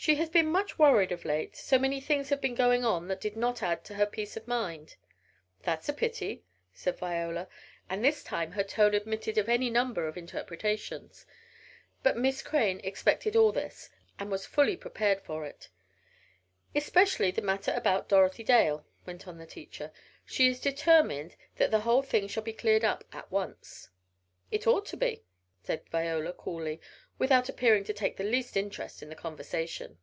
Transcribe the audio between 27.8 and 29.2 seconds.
to take the least interest in the